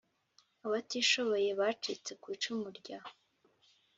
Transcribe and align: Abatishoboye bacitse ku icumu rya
Abatishoboye 0.65 1.49
bacitse 1.59 2.11
ku 2.21 2.27
icumu 2.35 2.67
rya 2.79 2.99